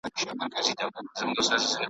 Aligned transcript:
زه 0.03 0.07
وېرېدم 0.13 0.39
له 0.51 0.57
اشارو 0.59 0.91
د 0.93 0.93
ګاونډیانو 0.93 1.43
څخه. 1.65 1.77